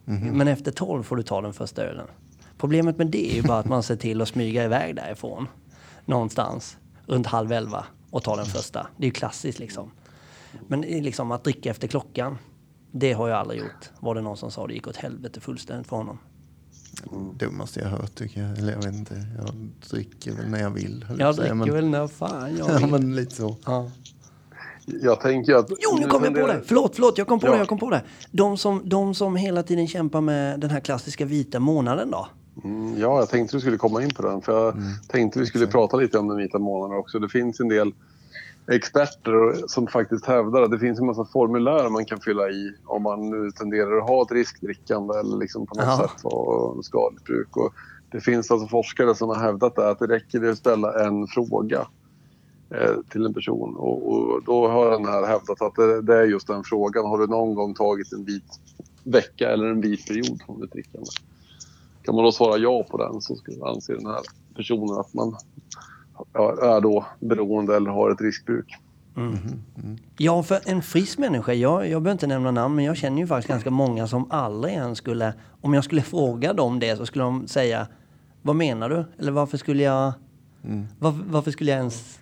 [0.06, 2.08] Men efter 12 får du ta den första ölen.
[2.58, 5.48] Problemet med det är ju bara att man ser till att smyga iväg därifrån.
[6.06, 8.88] Någonstans runt halv elva och ta den första.
[8.98, 9.92] Det är ju klassiskt liksom.
[10.68, 12.38] Men liksom att dricka efter klockan,
[12.96, 13.90] det har jag aldrig gjort.
[14.00, 16.18] Var det någon som sa det gick åt helvete fullständigt för honom.
[17.38, 18.58] Dummaste jag hört tycker jag.
[18.58, 19.16] Eller jag vet inte.
[19.38, 19.56] Jag
[19.92, 21.06] dricker väl när jag vill.
[21.20, 22.92] Jag säga, dricker men- väl när fan jag Ja vill.
[22.92, 23.56] men lite så.
[23.66, 23.90] Ja.
[24.86, 25.70] Jag tänker att...
[25.70, 26.62] Jo, nu kom jag på det!
[26.66, 27.52] Förlåt, förlåt, jag kom på Ja.
[27.52, 28.02] det, jag kom på det.
[28.32, 32.28] De som, de som hela tiden kämpar med den här klassiska vita månaden då?
[32.64, 34.42] Mm, ja, jag tänkte du skulle komma in på den.
[34.42, 34.76] För jag
[35.08, 37.20] tänkte vi skulle prata lite om den vita månaden också.
[37.20, 37.94] Det finns en del
[38.68, 43.04] experter som faktiskt hävdar att det finns en massa formulär man kan fylla i om
[43.04, 45.98] man nu tenderar att ha ett riskdrickande eller liksom på något Ja.
[45.98, 47.58] sätt ha skadligt bruk.
[47.58, 47.74] Och
[48.12, 51.88] det finns alltså forskare som har hävdat det, att det räcker att ställa en fråga
[52.70, 53.76] eh, till en person.
[53.76, 57.06] Och, och då har den här hävdat att det, det är just den frågan.
[57.06, 58.60] Har du någon gång tagit en vit
[59.04, 61.10] vecka eller en vit period från ditt drickande?
[62.04, 64.22] Kan man då svara ja på den så skulle anse den här
[64.56, 65.36] personen att man
[66.34, 68.78] är då beroende eller har ett riskbruk.
[70.18, 73.28] Ja, för en frisk människa, jag, jag behöver inte nämna namn, men jag känner ju
[73.28, 77.24] faktiskt ganska många som aldrig ens skulle, om jag skulle fråga dem det så skulle
[77.24, 77.88] de säga,
[78.42, 79.06] vad menar du?
[79.20, 80.14] Eller varför skulle jag,
[81.00, 82.20] varför, varför skulle jag ens,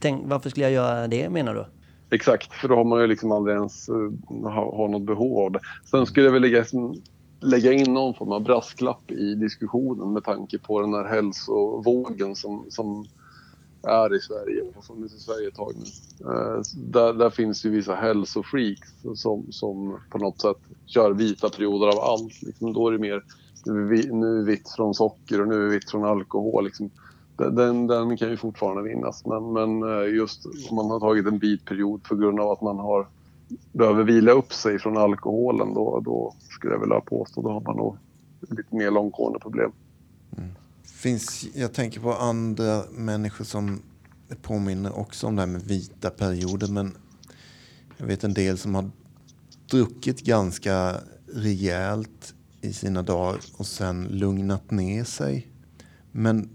[0.00, 1.66] tänk, varför skulle jag göra det menar du?
[2.10, 5.52] Exakt, för då har man ju liksom aldrig ens uh, ha, ha något behov av
[5.52, 5.60] det.
[5.90, 6.64] Sen skulle jag väl lägga,
[7.40, 12.64] lägga in någon form av brasklapp i diskussionen med tanke på den här hälsovågen som,
[12.68, 13.06] som
[13.82, 15.84] är i Sverige och som är i Sverige ett tag nu.
[16.30, 21.86] Eh, där, där finns ju vissa hälsofreaks som, som på något sätt kör vita perioder
[21.86, 22.42] av allt.
[22.42, 23.22] Liksom, då är det mer
[23.66, 26.64] nu är, vitt från socker och nu är vi vitt från alkohol.
[26.64, 26.90] Liksom.
[27.36, 29.26] Den, den, kan ju fortfarande vinnas.
[29.26, 32.60] Men, men eh, just om man har tagit en vit period på grund av att
[32.60, 33.06] man har
[33.72, 37.76] behöver vila upp sig från alkoholen då, då skulle jag vilja påstå då har man
[37.76, 37.96] nog
[38.40, 39.72] lite mer långtgående problem.
[40.36, 40.50] Mm.
[41.06, 43.82] Finns, jag tänker på andra människor som
[44.42, 46.68] påminner också om det här med vita perioder.
[46.68, 46.92] Men
[47.96, 48.90] jag vet en del som har
[49.70, 51.00] druckit ganska
[51.34, 55.48] rejält i sina dagar och sen lugnat ner sig.
[56.12, 56.48] Men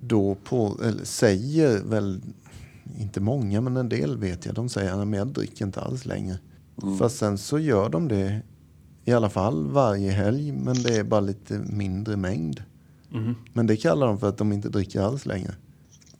[0.00, 2.20] då på, eller säger väl,
[2.98, 6.38] inte många men en del vet jag, de säger att jag dricker inte alls längre.
[6.98, 8.42] Fast sen så gör de det
[9.04, 12.62] i alla fall varje helg men det är bara lite mindre mängd.
[13.52, 15.54] Men det kallar de för att de inte dricker alls längre.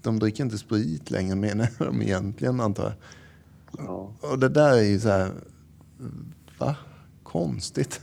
[0.02, 2.92] De dricker inte sprit längre menar de egentligen antar jag.
[3.86, 4.12] Ja.
[4.20, 5.32] Och det där är ju så här,
[6.58, 6.76] va?
[7.22, 8.00] Konstigt.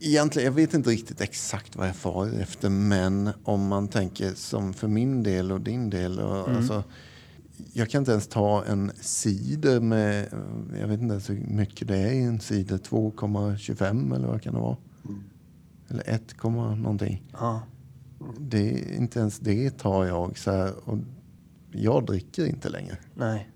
[0.00, 4.74] Egentligen, jag vet inte riktigt exakt vad jag far efter, men om man tänker som
[4.74, 6.20] för min del och din del.
[6.20, 6.84] Och, alltså,
[7.72, 10.28] jag kan inte ens ta en cider med,
[10.80, 14.54] jag vet inte ens hur mycket det är i en cider, 2,25 eller vad kan
[14.54, 14.76] det vara?
[15.88, 17.22] Eller 1, någonting.
[17.32, 17.62] Ja.
[18.38, 20.38] Det är inte ens det tar jag.
[20.38, 20.98] Så här, och
[21.72, 22.96] jag dricker inte längre.
[23.14, 23.50] Nej,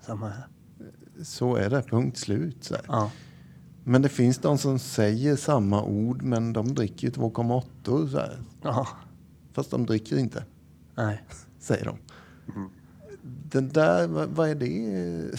[0.00, 0.46] samma här.
[1.22, 2.64] Så är det, punkt slut.
[2.64, 2.84] Så här.
[2.88, 3.10] Ja.
[3.84, 8.42] Men det finns de som säger samma ord men de dricker ju 2,8 så här.
[8.62, 8.88] Ja.
[9.52, 10.44] Fast de dricker inte,
[10.94, 11.22] Nej.
[11.60, 11.96] säger de.
[13.50, 15.38] Den där, vad, vad är det?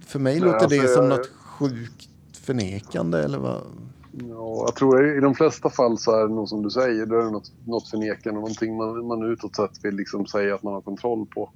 [0.00, 3.62] För mig Nej, låter det alltså, som jag- något sjukt förnekande eller vad?
[4.12, 7.14] Ja, jag tror i de flesta fall så är det nog som du säger, då
[7.14, 10.72] är det något, något förnekande, någonting man, man utåt sett vill liksom säga att man
[10.74, 11.50] har kontroll på.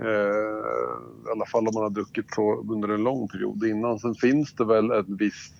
[0.00, 3.98] Eh, I alla fall om man har druckit så under en lång period innan.
[3.98, 5.54] Sen finns det väl ett visst...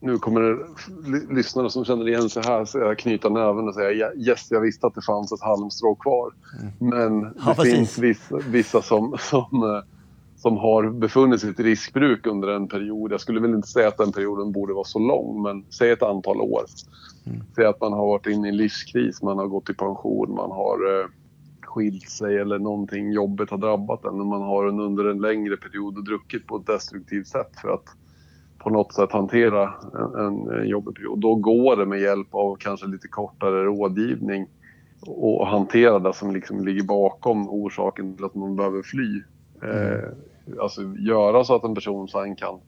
[0.00, 3.92] Nu kommer det lyssnare som känner igen sig här så jag knyta näven och säga
[3.92, 6.32] "Ja, yes, jag visste att det fanns ett halmstrå kvar.
[6.78, 9.95] Men det Ja, finns vissa, vissa som, som, eh,
[10.46, 13.12] som har befunnit sig i ett riskbruk under en period.
[13.12, 16.02] Jag skulle väl inte säga att den perioden borde vara så lång, men säg ett
[16.02, 16.64] antal år.
[17.26, 17.42] Mm.
[17.54, 20.50] Säg att man har varit inne i en livskris, man har gått i pension, man
[20.50, 21.06] har eh,
[21.62, 24.26] skilt sig eller någonting jobbigt har drabbat en.
[24.26, 27.84] Man har en, under en längre period druckit på ett destruktivt sätt för att
[28.58, 29.74] på något sätt hantera
[30.18, 31.20] en, en jobbig period.
[31.20, 34.46] Då går det med hjälp av kanske lite kortare rådgivning
[35.06, 39.22] och hantera det som liksom ligger bakom orsaken till att man behöver fly.
[39.62, 40.14] Mm.
[40.60, 42.58] Alltså göra så att en person sen kan,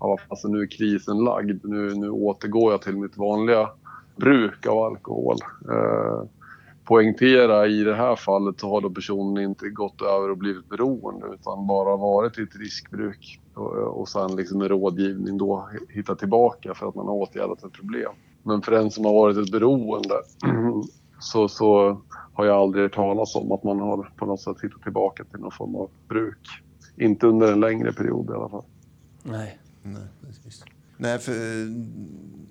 [0.00, 3.70] ja alltså nu är krisen lagd, nu, nu återgår jag till mitt vanliga
[4.16, 5.36] bruk av alkohol.
[5.70, 6.22] Eh,
[6.84, 11.26] poängtera i det här fallet så har då personen inte gått över och blivit beroende
[11.26, 16.74] utan bara varit i ett riskbruk och, och sen liksom med rådgivning då hitta tillbaka
[16.74, 18.12] för att man har åtgärdat ett problem.
[18.42, 20.14] Men för den som har varit ett beroende
[21.18, 22.00] så, så
[22.34, 25.40] har jag aldrig hört talas om att man har på något sätt hittat tillbaka till
[25.40, 26.48] någon form av bruk.
[26.96, 28.64] Inte under en längre period i alla fall.
[29.22, 29.58] Nej.
[29.82, 30.64] Nej, precis.
[30.96, 31.68] Nej, för eh,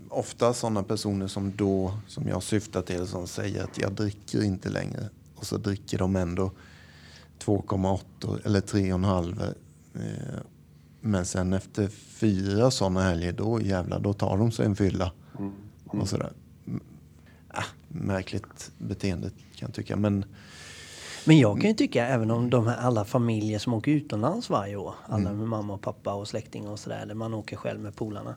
[0.09, 4.69] ofta sådana personer som då, som jag syftar till, som säger att jag dricker inte
[4.69, 5.09] längre.
[5.35, 6.51] Och så dricker de ändå
[7.39, 9.53] 2,8 eller 3,5.
[9.95, 10.41] Eh,
[11.01, 15.11] men sen efter fyra sådana helger, då jävlar, då tar de sig en fylla.
[15.39, 15.51] Mm.
[15.91, 16.01] Mm.
[16.01, 16.33] Och sådär
[17.53, 19.95] äh, märkligt beteende kan jag tycka.
[19.95, 20.25] Men,
[21.25, 24.75] men jag kan ju tycka, även om de här alla familjer som åker utomlands varje
[24.75, 25.37] år, alla mm.
[25.37, 28.35] med mamma och pappa och släktingar och sådär, eller man åker själv med polarna.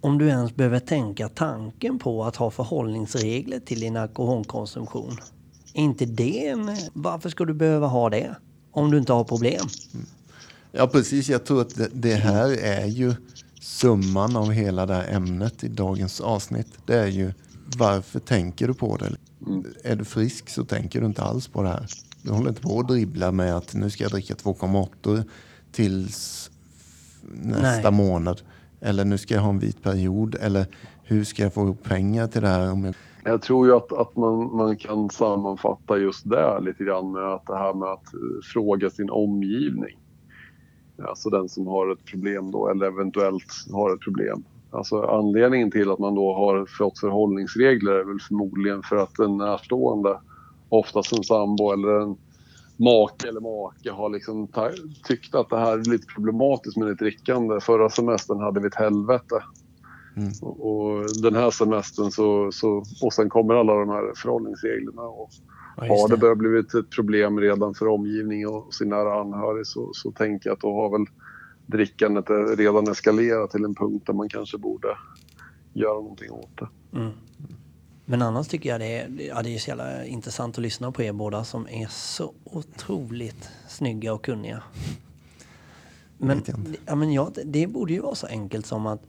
[0.00, 5.16] Om du ens behöver tänka tanken på att ha förhållningsregler till din alkoholkonsumtion.
[5.72, 8.34] inte det en, varför ska du behöva ha det?
[8.70, 9.66] Om du inte har problem.
[9.94, 10.06] Mm.
[10.72, 13.14] Ja precis, jag tror att det här är ju
[13.60, 16.68] summan av hela det här ämnet i dagens avsnitt.
[16.86, 17.32] Det är ju
[17.76, 19.16] varför tänker du på det?
[19.46, 19.64] Mm.
[19.84, 21.86] Är du frisk så tänker du inte alls på det här.
[22.22, 25.24] Du håller inte på att dribbla med att nu ska jag dricka 2,8
[25.72, 26.50] tills
[27.32, 27.92] nästa Nej.
[27.92, 28.42] månad.
[28.80, 30.34] Eller nu ska jag ha en vit period.
[30.40, 30.66] Eller
[31.02, 32.72] hur ska jag få ihop pengar till det här?
[32.72, 32.94] Om jag...
[33.24, 37.46] jag tror ju att, att man, man kan sammanfatta just det lite grann med att
[37.46, 38.20] det här med att eh,
[38.52, 39.98] fråga sin omgivning.
[41.02, 44.44] Alltså den som har ett problem då eller eventuellt har ett problem.
[44.74, 49.36] Alltså anledningen till att man då har fått förhållningsregler är väl förmodligen för att en
[49.36, 50.20] närstående,
[50.68, 52.16] oftast en sambo eller en
[52.76, 54.48] make eller make har liksom
[55.08, 57.60] tyckt att det här är lite problematiskt med ditt drickande.
[57.60, 59.42] Förra semestern hade vi ett helvete.
[60.16, 60.32] Mm.
[60.42, 65.02] Och, den här semestern så, så, och sen kommer alla de här förhållningsreglerna.
[65.02, 65.30] Och
[65.76, 69.90] ja, har det börjat blivit ett problem redan för omgivningen och sin nära anhörig så,
[69.92, 71.06] så tänker jag att då har väl
[71.66, 72.24] drickandet
[72.58, 74.88] redan eskalerat till en punkt där man kanske borde
[75.72, 76.98] göra någonting åt det.
[76.98, 77.12] Mm.
[78.04, 81.02] Men annars tycker jag det är, ja, det är så jävla intressant att lyssna på
[81.02, 84.62] er båda som är så otroligt snygga och kunniga.
[86.18, 86.42] Men,
[86.86, 89.00] ja, men ja, det borde ju vara så enkelt som att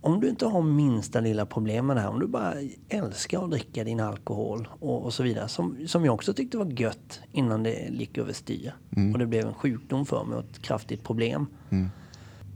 [0.00, 2.54] om du inte har minsta lilla problem med det här, om du bara
[2.88, 6.80] älskar att dricka din alkohol och, och så vidare, som, som jag också tyckte var
[6.80, 9.12] gött innan det gick överstyr mm.
[9.12, 11.46] och det blev en sjukdom för mig och ett kraftigt problem.
[11.70, 11.88] Mm.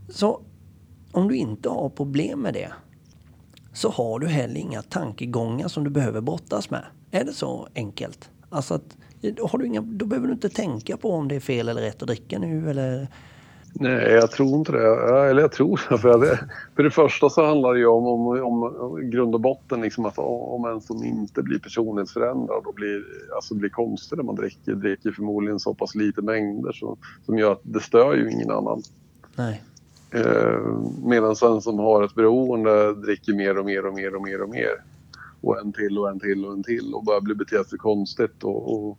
[0.09, 0.41] Så
[1.11, 2.71] om du inte har problem med det
[3.73, 6.83] så har du heller inga tankegångar som du behöver brottas med.
[7.11, 8.29] Är det så enkelt?
[8.49, 8.97] Alltså att,
[9.51, 12.01] har du inga, då behöver du inte tänka på om det är fel eller rätt
[12.01, 13.07] att dricka nu eller
[13.79, 15.27] Nej, jag tror inte det.
[15.29, 15.97] Eller jag tror det.
[15.97, 16.39] För, det,
[16.75, 20.17] för det första så handlar det ju om, om, om grund och botten liksom att
[20.17, 23.03] om en som inte blir personlighetsförändrad och blir,
[23.35, 27.51] alltså blir konstig när man dricker, dricker förmodligen så pass lite mängder så, som gör
[27.51, 28.81] att det stör ju ingen annan.
[29.35, 29.61] Nej.
[30.11, 30.59] Eh,
[31.03, 34.49] medan den som har ett beroende dricker mer och mer och mer och mer och
[34.49, 34.83] mer.
[35.41, 38.43] Och en till och en till och en till och börjar bli bete sig konstigt
[38.43, 38.97] och, och,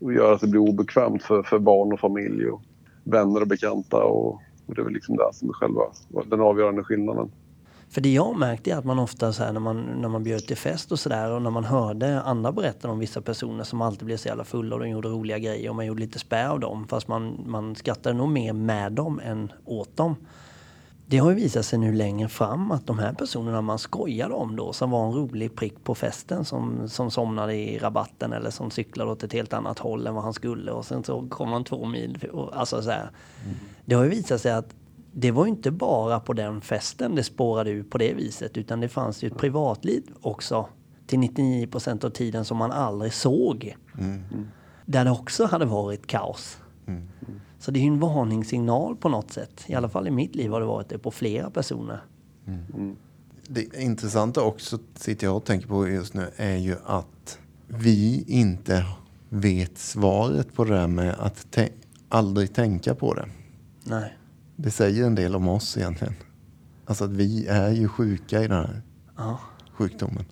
[0.00, 2.62] och gör att det blir obekvämt för, för barn och familj och
[3.04, 4.04] vänner och bekanta.
[4.04, 4.34] Och,
[4.66, 5.82] och det är väl liksom det som är själva
[6.26, 7.30] den avgörande skillnaden.
[7.88, 10.46] För det jag märkte är att man ofta så här, när man, när man bjöd
[10.46, 14.06] till fest och sådär och när man hörde andra berätta om vissa personer som alltid
[14.06, 16.60] blev så jävla fulla och de gjorde roliga grejer och man gjorde lite spä av
[16.60, 20.16] dem fast man, man skrattade nog mer med dem än åt dem
[21.08, 24.56] det har ju visat sig nu längre fram att de här personerna man skojade om
[24.56, 28.70] då som var en rolig prick på festen som, som somnade i rabatten eller som
[28.70, 31.64] cyklade åt ett helt annat håll än vad han skulle och sen så kom han
[31.64, 32.18] två mil.
[32.52, 33.10] Alltså så här.
[33.44, 33.56] Mm.
[33.84, 34.74] Det har ju visat sig att
[35.12, 38.88] det var inte bara på den festen det spårade ur på det viset utan det
[38.88, 40.68] fanns ju ett privatliv också
[41.06, 43.76] till 99 procent av tiden som man aldrig såg.
[43.98, 44.22] Mm.
[44.84, 46.58] Där det också hade varit kaos.
[46.86, 47.08] Mm.
[47.58, 49.64] Så det är ju en varningssignal på något sätt.
[49.66, 52.04] I alla fall i mitt liv har det varit det på flera personer.
[52.46, 52.96] Mm.
[53.48, 58.84] Det intressanta också, sitter jag och tänker på just nu, är ju att vi inte
[59.28, 61.58] vet svaret på det där med att
[62.08, 63.28] aldrig tänka på det.
[63.84, 64.16] Nej.
[64.56, 66.14] Det säger en del om oss egentligen.
[66.86, 68.82] Alltså att vi är ju sjuka i den här
[69.16, 69.38] Ja.
[69.72, 70.24] sjukdomen.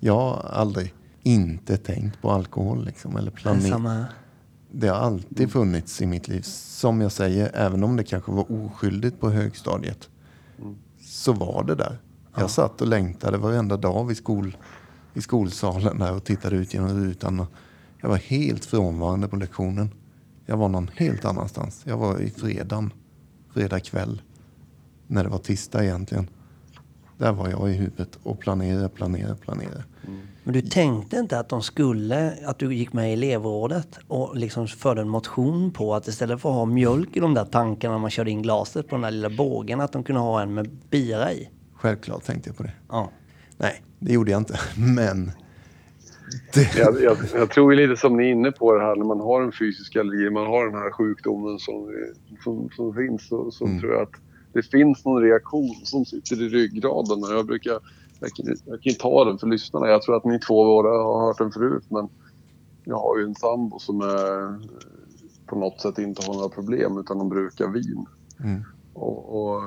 [0.00, 4.08] Jag har aldrig inte tänkt på alkohol liksom, eller planerat.
[4.74, 6.40] Det har alltid funnits i mitt liv.
[6.42, 10.08] Som jag säger, även om det kanske var oskyldigt på högstadiet.
[11.00, 11.98] Så var det där.
[12.36, 14.56] Jag satt och längtade varenda dag vid skol,
[15.14, 17.46] i skolsalen där och tittade ut genom rutan.
[18.00, 19.90] Jag var helt frånvarande på lektionen.
[20.46, 21.82] Jag var någon helt annanstans.
[21.84, 22.92] Jag var i fredagen,
[23.54, 24.22] fredag kväll.
[25.06, 26.28] När det var tisdag egentligen.
[27.18, 29.84] Där var jag i huvudet och planerade, planerade, planerade.
[30.44, 34.66] Men du tänkte inte att de skulle, att du gick med i elevrådet och liksom
[34.68, 38.00] förde en motion på att istället för att ha mjölk i de där tankarna när
[38.00, 40.70] man körde in glaset på den där lilla bågen, att de kunde ha en med
[40.90, 41.48] bira i?
[41.74, 42.72] Självklart tänkte jag på det.
[42.88, 43.10] Ja.
[43.56, 44.58] Nej, det gjorde jag inte.
[44.76, 45.32] Men
[46.54, 49.04] det, Jag, jag, jag tror ju lite som ni är inne på det här när
[49.04, 51.90] man har en fysisk allergi, man har den här sjukdomen som,
[52.44, 53.80] som, som finns så, så Mm.
[53.80, 54.12] tror jag att
[54.52, 57.24] det finns någon reaktion som sitter i ryggraden.
[57.24, 57.78] Och Jag brukar,
[58.22, 59.88] jag kan, jag kan ta den för lyssnarna.
[59.88, 62.08] Jag tror att ni två båda har hört den förut men
[62.84, 64.58] jag har ju en sambo som är,
[65.46, 68.06] på något sätt inte har några problem utan de brukar vin.
[68.44, 68.64] Mm.
[68.94, 69.62] Och, och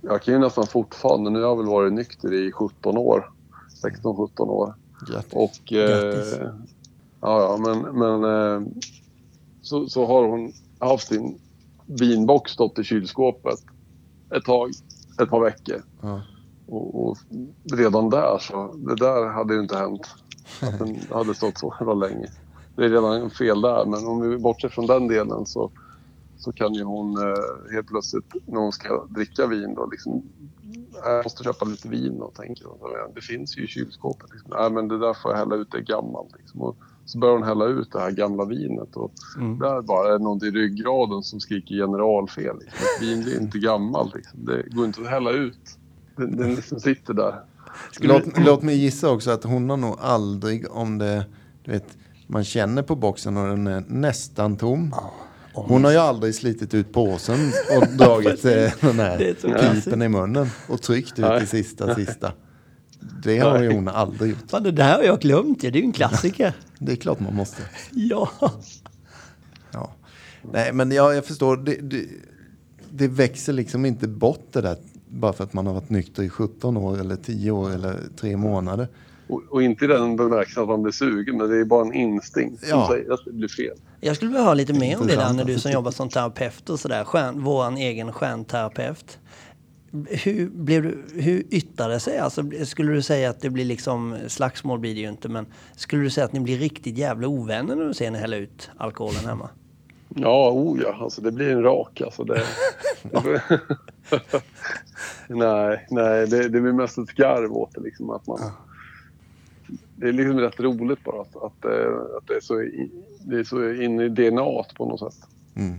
[0.00, 3.30] jag kan ju nästan fortfarande, nu har jag väl varit nykter i 17 år,
[3.82, 4.74] 16-17 år.
[5.08, 5.32] grattis.
[5.32, 5.72] Och...
[5.72, 6.54] Eh,
[7.20, 8.68] ja, men, men eh,
[9.62, 11.38] så, så har hon haft sin
[11.86, 13.58] vinbox stått i kylskåpet
[14.36, 14.70] ett tag,
[15.22, 15.82] ett par veckor.
[16.02, 16.22] Ja.
[16.70, 17.18] Och, och
[17.72, 20.08] redan där så, det där hade ju inte hänt.
[20.62, 22.26] Att den hade stått så jävla länge.
[22.76, 25.70] Det är redan fel där, men om vi bortser från den delen så,
[26.38, 30.22] så kan ju hon eh, helt plötsligt när hon ska dricka vin då liksom
[31.04, 34.30] jag måste köpa lite vin och tänker hon, "Ja, det finns ju i kylskåpet.
[34.32, 34.50] Liksom.
[34.58, 36.28] Nej men det där får jag hälla ut, det är gammalt.
[36.38, 36.60] Liksom.
[36.62, 39.58] Och så börjar hon hälla ut det här gamla vinet och Mm.
[39.58, 42.56] där bara är det något i ryggraden som skriker generalfel.
[42.58, 42.86] Liksom.
[43.00, 44.44] Vin blir inte gammalt liksom.
[44.44, 45.78] Det går inte att hälla ut.
[46.20, 47.34] Den, den liksom sitter där.
[48.00, 51.24] Låt, låt mig gissa också att hon har nog aldrig, om det,
[51.64, 54.94] du vet, man känner på boxen och den är nästan tom.
[55.52, 59.34] Hon har ju aldrig slitit ut påsen och dragit eh, den här
[59.74, 62.32] pipen i munnen och tryckt ut det sista, sista.
[63.22, 64.50] Det har ju hon aldrig gjort.
[64.50, 65.60] Fan, det där har jag glömt.
[65.60, 66.52] Det är ju en klassiker.
[66.78, 67.62] Det är klart man måste.
[67.90, 68.30] ja.
[69.72, 69.92] Ja.
[70.52, 71.56] Nej, men jag, jag förstår.
[71.56, 72.06] Det, det,
[72.90, 74.76] det växer liksom inte bort det där
[75.10, 78.36] bara för att man har varit nykter i 17 år eller 10 år eller 3
[78.36, 78.88] månader.
[79.28, 81.92] Och, och inte i den bemärkelsen att man blir sugen, men det är bara en
[81.94, 82.88] instinkt som Ja.
[82.90, 83.76] säger att det blir fel.
[84.00, 86.70] Jag skulle vilja höra lite mer om det där när du som jobbar som terapeut
[86.70, 87.04] och sådär.
[87.04, 89.18] Stjärn, våran egen stjärnterapeut.
[90.08, 92.18] Hur, blev du, hur yttrar det sig?
[92.18, 95.46] Alltså, skulle du säga att det blir liksom, slagsmål blir det ju inte, men
[95.76, 98.70] skulle du säga att ni blir riktigt jävla ovänner när du ser henne hälla ut
[98.76, 99.48] alkoholen hemma?
[100.14, 102.24] Ja, oh ja, alltså det blir en rak alltså.
[102.24, 102.42] Det,
[105.28, 108.10] nej, nej, det, det blir mest ett skarv åt det liksom.
[108.10, 108.38] Att man,
[109.96, 112.54] det är liksom rätt roligt bara att, att, eh, att det, är så,
[113.20, 115.26] det är så inne i DNA på något sätt.
[115.54, 115.74] Mm.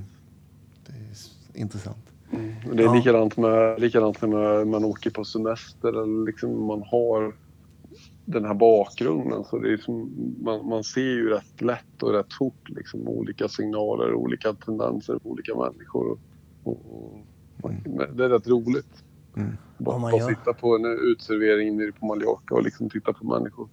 [0.88, 1.98] Det är intressant.
[2.70, 2.94] Och Det är Ja.
[2.94, 7.34] likadant med, likadant när man åker på semester eller liksom man har
[8.26, 9.44] den här bakgrunden.
[9.44, 13.48] Så det är som, man, man ser ju rätt lätt och rätt fort liksom, olika
[13.48, 16.12] signaler, olika tendenser på olika människor.
[16.12, 16.20] Och,
[16.64, 19.04] och, men Det är rätt roligt.
[19.38, 19.58] Mm.
[19.78, 23.70] Bara, bara sitta på en utservering nere på Mallorca och liksom titta på människor.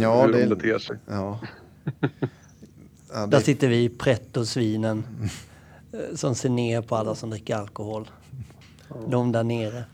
[0.00, 0.96] Ja, hur de det, beter sig.
[1.06, 1.40] ja.
[3.12, 5.04] ja Där det, sitter vi, pretto-svinen,
[5.92, 8.08] eh, som ser ner på alla som dricker alkohol.
[9.06, 9.84] De där nere.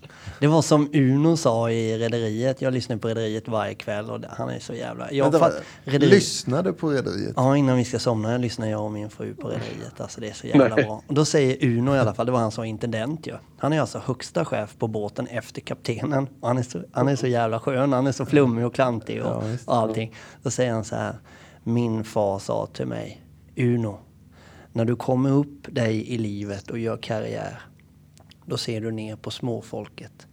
[0.41, 2.63] Det var som Uno sa i Rederiet.
[2.63, 5.13] Jag lyssnar på Rederiet varje kväll och han är så jävla...
[5.13, 5.51] Jag, Vänta,
[5.85, 7.33] Rederiet, lyssnade på Rederiet?
[7.37, 10.01] Ja, innan vi ska somna lyssnar jag och min fru på Rederiet.
[10.01, 10.85] Alltså det är så jävla Nej.
[10.85, 11.03] bra.
[11.07, 13.35] Och då säger Uno i alla fall, det var han som var intendent ju.
[13.59, 16.29] Han är alltså högsta chef på båten efter kaptenen.
[16.41, 19.23] Och han är så, han är så jävla skön, han är så flummig och klantig
[19.23, 20.15] och, Ja, och allting.
[20.43, 21.15] Då säger han så här,
[21.63, 23.23] min far sa till mig,
[23.57, 23.99] Uno,
[24.73, 27.61] när du kommer upp dig i livet och gör karriär,
[28.47, 30.27] då ser du ner på småfolket.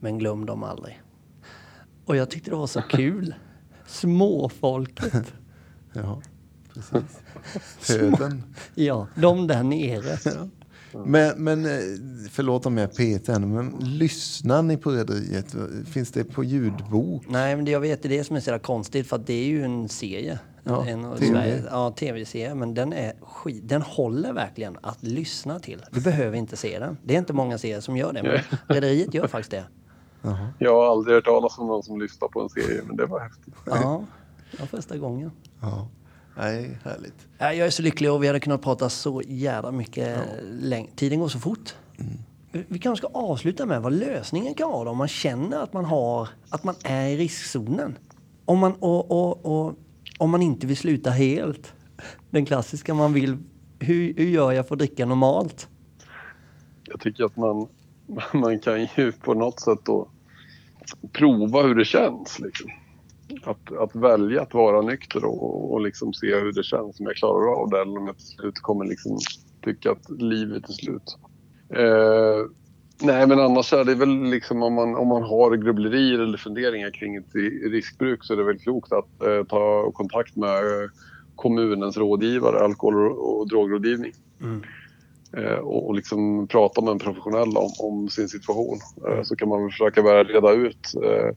[0.00, 1.02] Men glöm dem aldrig.
[2.04, 3.34] Och jag tyckte det var så kul.
[3.86, 5.32] Småfolket.
[5.94, 6.22] Ja,
[6.74, 7.20] precis.
[7.78, 8.42] Föden.
[8.74, 10.18] Ja, de där nere.
[11.06, 11.80] Men, men eh,
[12.30, 15.54] förlåt om jag petar henne, men lyssnar ni på Rederiet?
[15.86, 17.24] Finns det på ljudbok?
[17.28, 19.46] Nej, men det jag vet är det som är så konstigt för att det är
[19.46, 20.38] ju en serie.
[20.64, 21.26] Ja, en av TV.
[21.32, 22.54] Sverige, ja, tv-serie.
[22.54, 23.68] Men den är skit.
[23.68, 25.82] Den håller verkligen att lyssna till.
[25.90, 26.98] Du behöver inte se den.
[27.04, 29.64] Det är inte många serier som gör det, men Rederiet gör faktiskt det.
[30.58, 33.20] Jag har aldrig hört talas om någon som lyssnar på en serie, men det var
[33.20, 33.54] häftigt.
[33.66, 34.04] Ja,
[34.52, 35.30] det var första gången.
[35.60, 35.88] Ja.
[36.36, 37.26] Nej, härligt.
[37.38, 40.18] Ja, Jag är så lycklig och vi hade kunnat prata så jävla mycket
[40.50, 40.90] längre.
[40.96, 41.74] Tiden går så fort.
[42.52, 45.72] Vi- Vi kanske ska avsluta med vad lösningen kan vara då, om man känner att
[45.72, 47.98] man, har, att man är i riskzonen.
[48.44, 49.74] Om man, och, och, och,
[50.22, 51.74] om man inte vill sluta helt.
[52.30, 53.36] Den klassiska man vill,
[53.78, 55.68] hur, hur gör jag för att dricka normalt?
[56.84, 57.68] Jag tycker att man,
[58.32, 60.08] man kan ju på något sätt då
[61.12, 62.40] prova hur det känns.
[62.40, 62.70] Liksom.
[63.44, 67.16] Att, att välja att vara nykter och, och liksom se hur det känns om jag
[67.16, 69.18] klarar av det eller om jag till slut kommer liksom
[69.64, 71.18] tycka att livet är slut.
[71.68, 72.46] Eh,
[73.02, 76.90] nej, men annars är det väl liksom om man, om man har grubblerier eller funderingar
[76.90, 77.34] kring ett
[77.72, 80.90] riskbruk så är det väl klokt att eh, ta kontakt med eh,
[81.36, 84.12] kommunens rådgivare, alkohol och, drogrådgivning
[85.36, 88.78] eh, och, och liksom prata med en professionell om, om sin situation.
[89.08, 90.94] Eh, så kan man försöka börja reda ut.
[91.04, 91.36] Eh,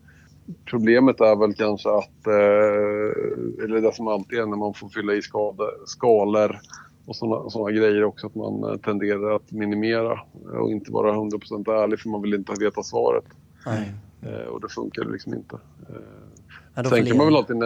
[0.66, 5.14] problemet är väl kanske att, eh, eller det som alltid är när man får fylla
[5.14, 6.60] i skade, skalor
[7.06, 10.20] och sådana såna grejer också, att man eh, tenderar att minimera
[10.62, 13.26] och inte vara 100% ärlig för man vill inte veta svaret.
[13.66, 13.94] Nej.
[14.22, 15.56] Eh, och det funkar liksom inte.
[15.90, 17.58] Eh, Sen kan, man väl alltid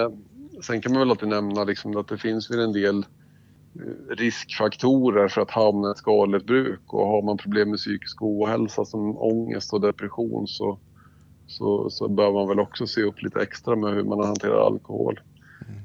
[0.62, 3.06] sen kan man väl alltid nämna liksom att det finns väl en del
[3.76, 6.94] eh, riskfaktorer för att hamna i ett skadligt bruk.
[6.94, 10.80] Och har man problem med psykisk ohälsa som ångest och depression så,
[11.48, 15.20] så, så bör man väl också se upp lite extra med hur man hanterar alkohol.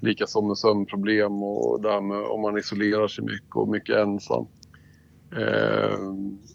[0.01, 4.47] Likaså med sömnproblem och det här med om man isolerar sig mycket och mycket ensam.
[5.37, 5.99] Eh,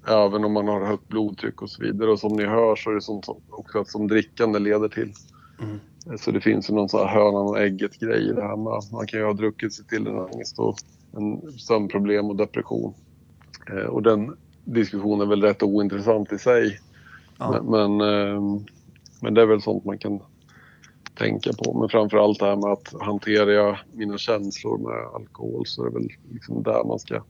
[0.08, 2.12] även om man har högt blodtryck och så vidare.
[2.12, 5.14] Och som ni hör så är det sånt också som drickande leder till.
[6.12, 8.58] Eh, Så det finns ju någon sån här hönan och ägget grej i det här
[8.58, 8.82] med.
[8.92, 10.76] Man kan ju ha druckit sig till en ångest och
[11.18, 12.94] en sömnproblem och depression.
[13.72, 16.80] Eh, och den diskussionen är väl rätt ointressant i sig.
[17.38, 17.52] Ja.
[17.52, 18.42] Men, men, eh,
[19.22, 20.20] men det är väl sånt man kan
[21.20, 21.80] tänka på.
[21.80, 25.90] Men framför allt det här med att hanterar jag mina känslor med alkohol så är
[25.90, 27.24] det väl liksom där man ska...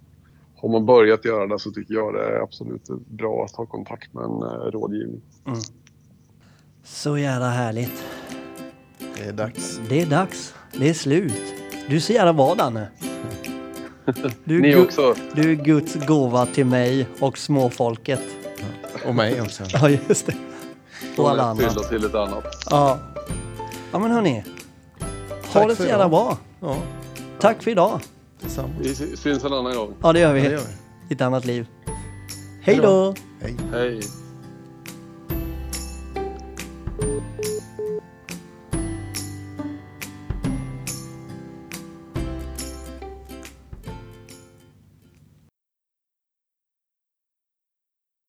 [0.56, 4.14] Har man börjat göra det så tycker jag det är absolut bra att ha kontakt
[4.14, 5.22] med en eh, rådgivning.
[6.84, 8.04] Så jävla härligt.
[9.18, 9.82] Det är dags.
[9.90, 10.54] Det är dags.
[10.78, 11.54] Det är slut.
[11.90, 12.88] Du är så jävla bra Danne.
[14.44, 15.16] Du är, Ni också.
[15.36, 18.22] du är Guds gåva till mig och småfolket.
[19.08, 19.64] Och mig också.
[19.74, 20.36] Ja, just det.
[21.18, 21.70] Och alla andra.
[21.70, 22.46] Fylla till ett annat.
[22.70, 23.00] Ja.
[23.92, 24.44] Ja men hörni.
[25.54, 26.10] Ha det så jävla idag.
[26.10, 26.38] bra.
[26.62, 26.78] Ja,
[27.40, 28.00] Tack för idag.
[28.42, 28.76] tillsammans.
[28.80, 29.94] Vi syns en annan gång.
[30.04, 30.40] Ja det gör vi.
[30.44, 30.74] Ja, det gör vi.
[31.10, 31.68] I ett annat liv.
[32.62, 33.16] Hej då.
[33.42, 33.56] Hej.
[33.74, 34.00] Hej!